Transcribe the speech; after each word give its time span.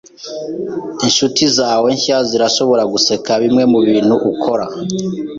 Inshuti 1.05 1.43
zawe 1.57 1.87
nshya 1.97 2.17
zirashobora 2.29 2.83
guseka 2.93 3.31
bimwe 3.43 3.63
mubintu 3.71 4.15
ukora. 4.31 4.65